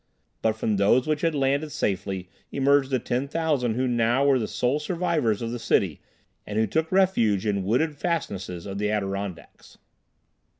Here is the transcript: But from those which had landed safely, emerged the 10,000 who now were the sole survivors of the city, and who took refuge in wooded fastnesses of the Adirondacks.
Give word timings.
But 0.41 0.53
from 0.55 0.77
those 0.77 1.05
which 1.05 1.21
had 1.21 1.35
landed 1.35 1.71
safely, 1.71 2.27
emerged 2.51 2.89
the 2.89 2.97
10,000 2.97 3.75
who 3.75 3.87
now 3.87 4.25
were 4.25 4.39
the 4.39 4.47
sole 4.47 4.79
survivors 4.79 5.43
of 5.43 5.51
the 5.51 5.59
city, 5.59 6.01
and 6.43 6.57
who 6.57 6.65
took 6.65 6.91
refuge 6.91 7.45
in 7.45 7.63
wooded 7.63 7.95
fastnesses 7.95 8.65
of 8.65 8.79
the 8.79 8.89
Adirondacks. 8.89 9.77